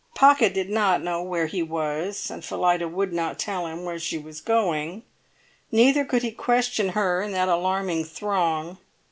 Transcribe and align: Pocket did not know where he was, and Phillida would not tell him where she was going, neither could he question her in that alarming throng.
Pocket 0.15 0.51
did 0.55 0.67
not 0.71 1.03
know 1.03 1.21
where 1.21 1.45
he 1.45 1.61
was, 1.61 2.31
and 2.31 2.43
Phillida 2.43 2.87
would 2.87 3.13
not 3.13 3.37
tell 3.37 3.67
him 3.67 3.83
where 3.83 3.99
she 3.99 4.17
was 4.17 4.41
going, 4.41 5.03
neither 5.71 6.03
could 6.05 6.23
he 6.23 6.31
question 6.31 6.89
her 6.97 7.21
in 7.21 7.33
that 7.33 7.49
alarming 7.49 8.05
throng. 8.05 8.79